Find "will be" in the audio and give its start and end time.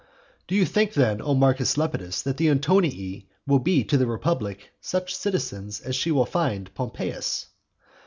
3.45-3.83